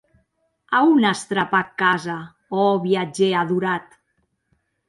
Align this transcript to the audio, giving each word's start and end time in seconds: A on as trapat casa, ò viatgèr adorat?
A 0.77 0.77
on 0.93 1.03
as 1.11 1.21
trapat 1.31 1.69
casa, 1.81 2.17
ò 2.61 2.65
viatgèr 2.87 3.33
adorat? 3.43 3.85